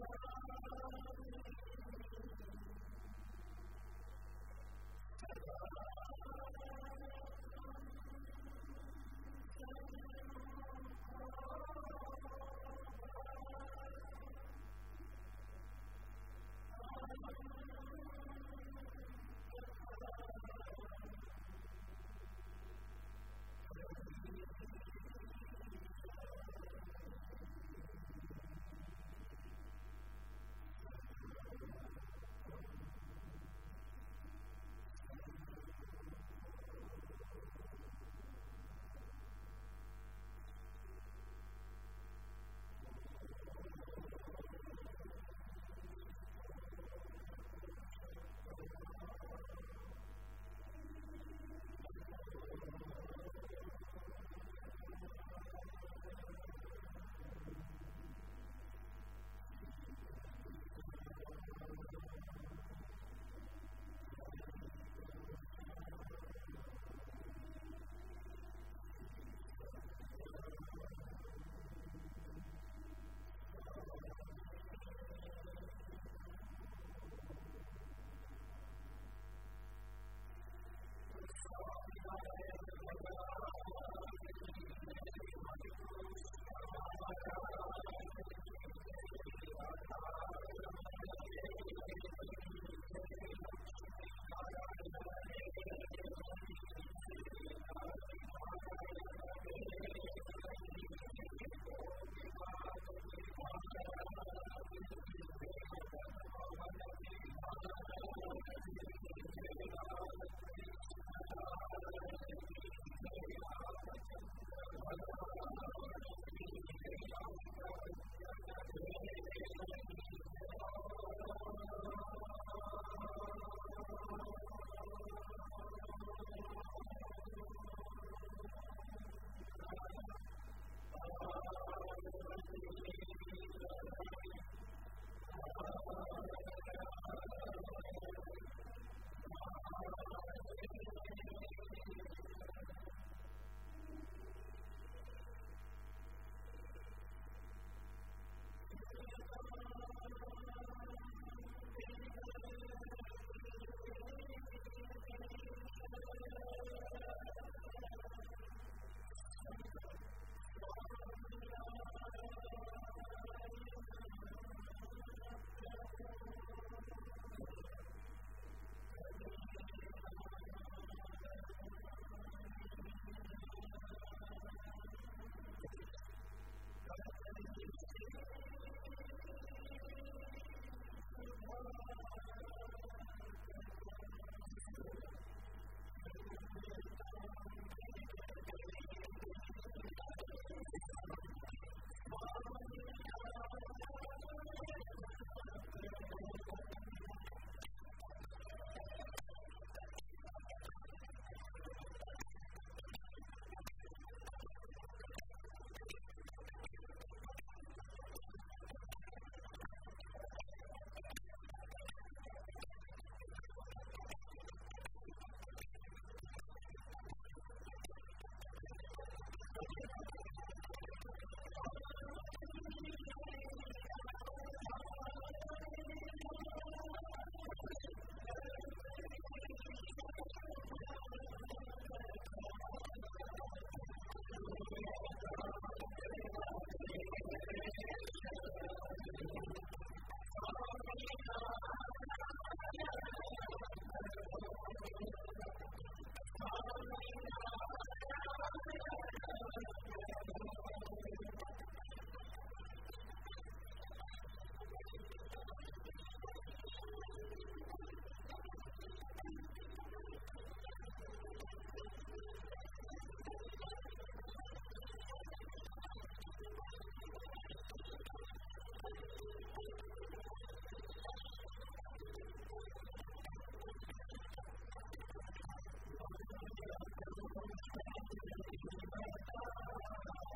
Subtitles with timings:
[0.00, 0.29] Thank you.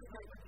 [0.00, 0.47] right.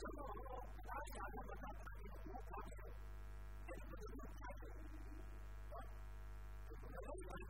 [0.00, 2.80] 正是说后阿丽亚用了她大姐的国花手，
[3.68, 4.22] 的，
[5.76, 5.78] 啊，
[7.28, 7.49] 关系。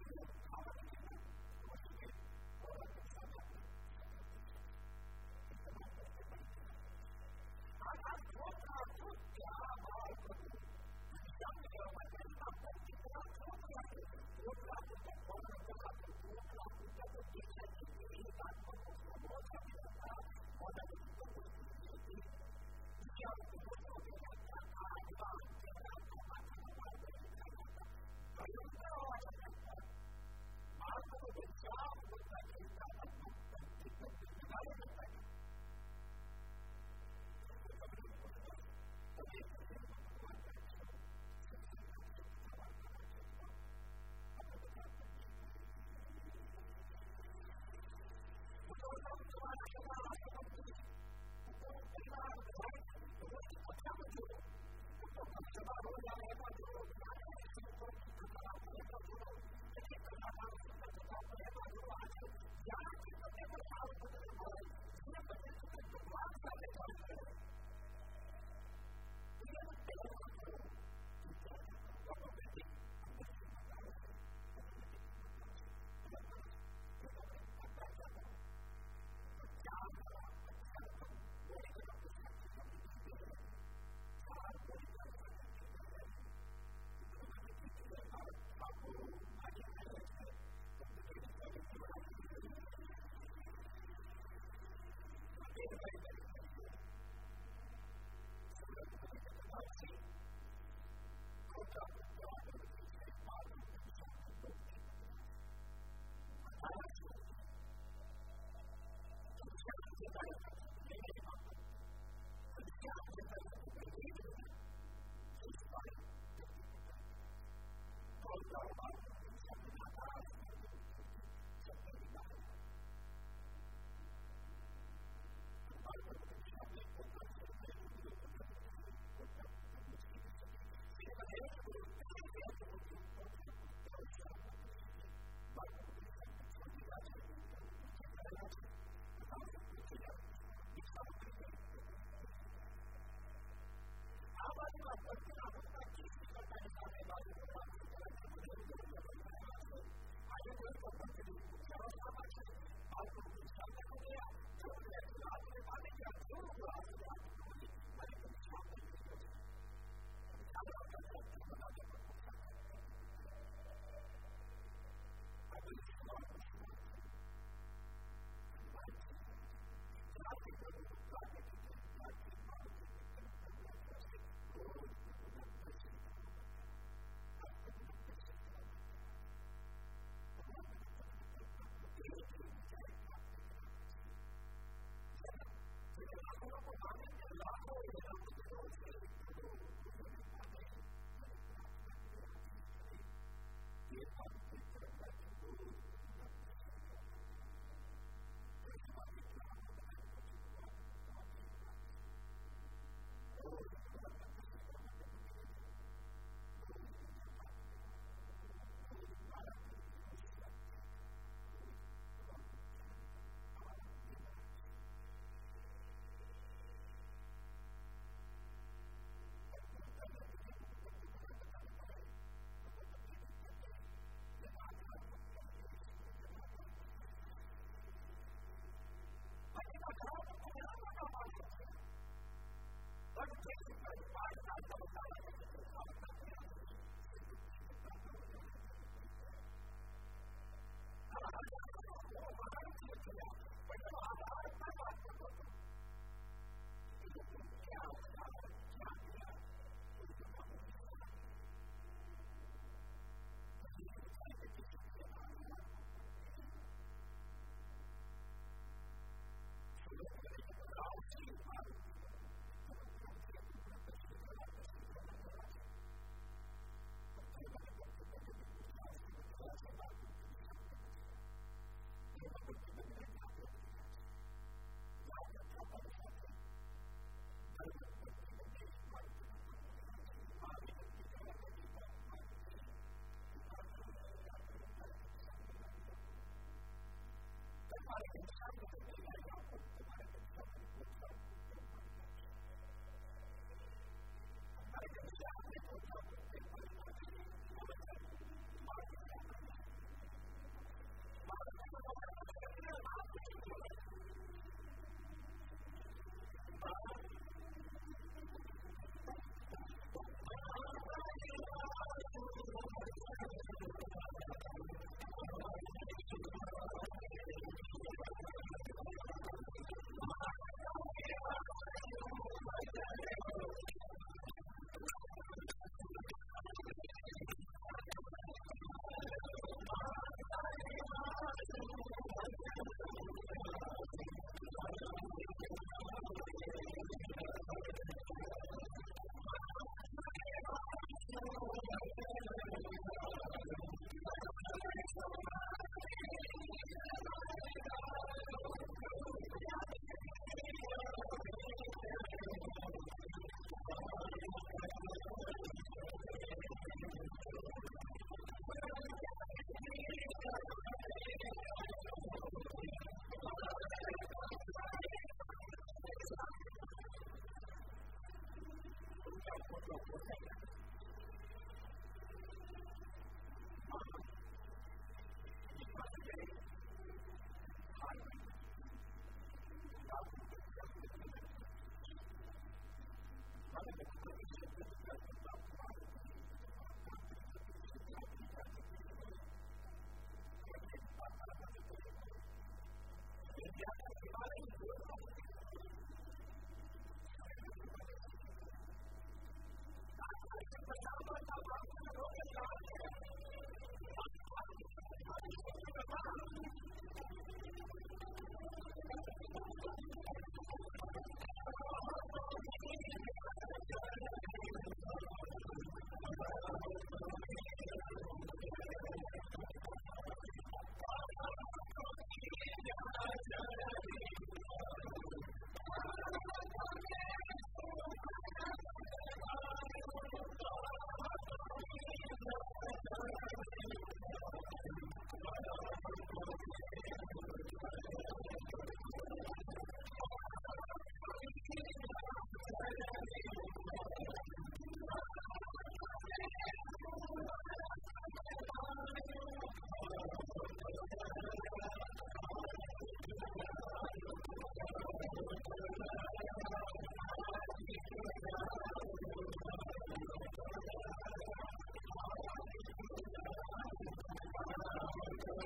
[194.01, 194.09] it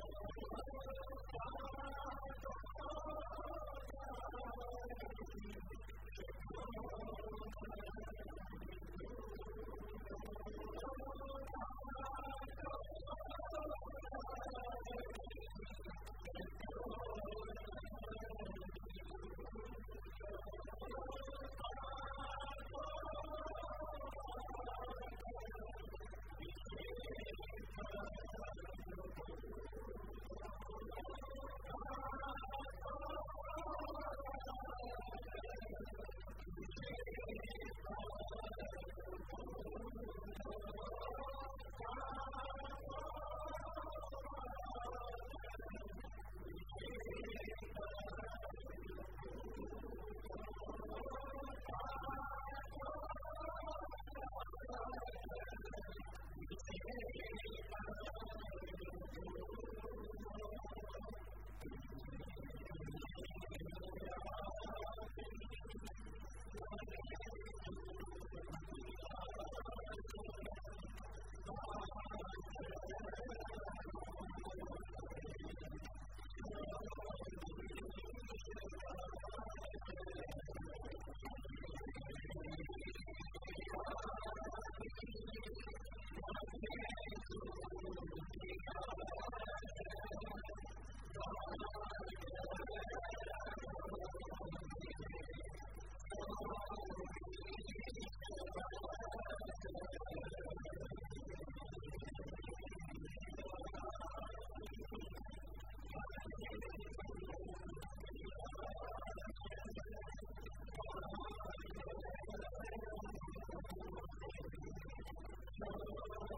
[0.00, 0.12] Thank
[5.72, 5.77] you.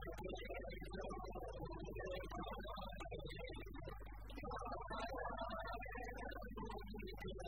[0.00, 0.22] Thank
[7.46, 7.47] you.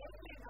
[0.00, 0.49] what is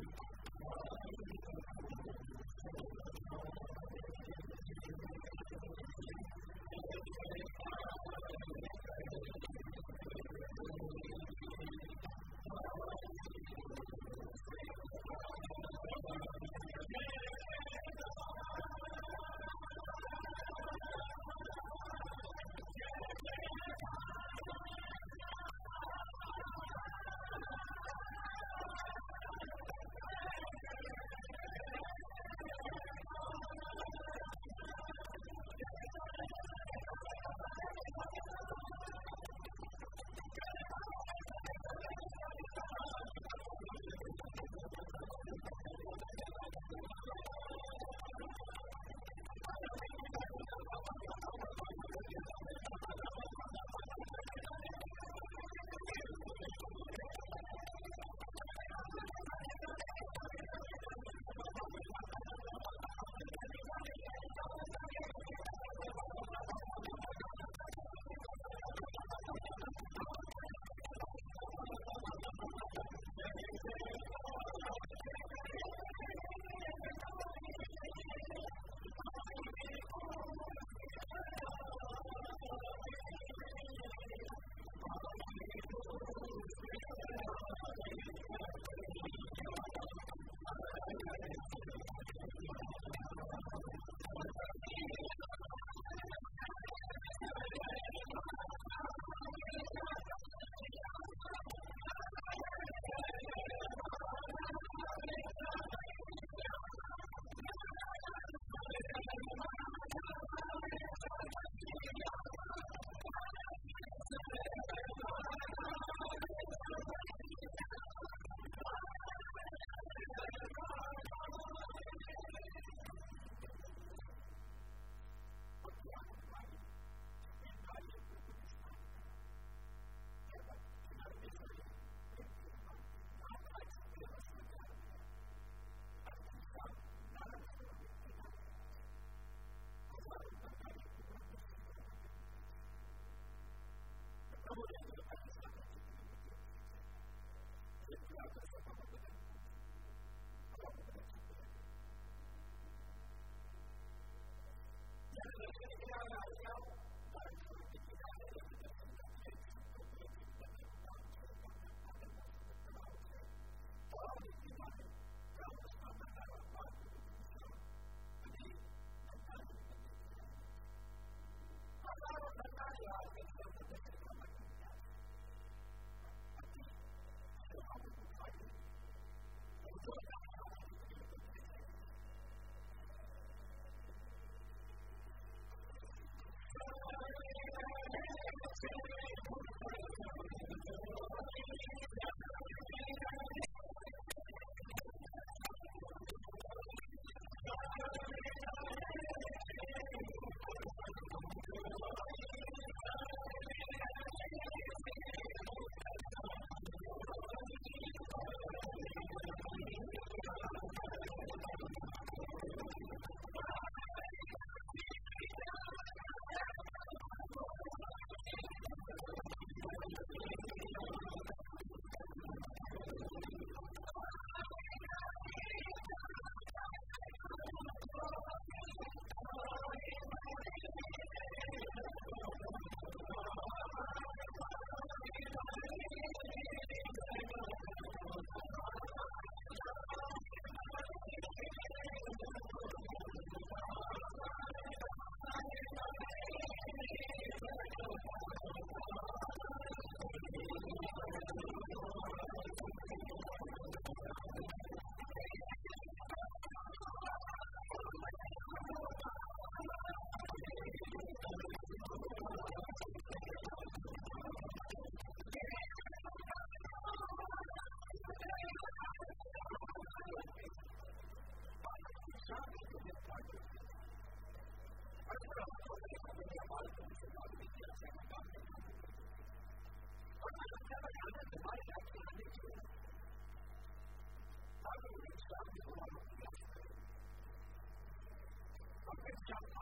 [289.11, 289.60] Christ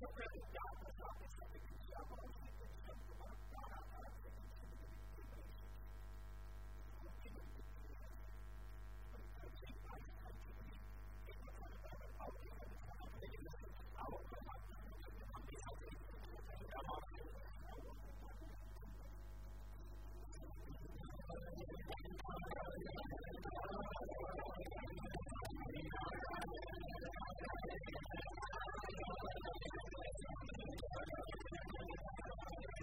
[0.00, 0.38] よし!